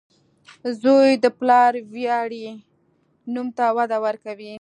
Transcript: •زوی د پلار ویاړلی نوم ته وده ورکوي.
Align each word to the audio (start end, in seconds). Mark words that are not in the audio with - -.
•زوی 0.81 1.09
د 1.23 1.25
پلار 1.39 1.71
ویاړلی 1.93 2.45
نوم 3.33 3.47
ته 3.57 3.65
وده 3.77 3.97
ورکوي. 4.05 4.49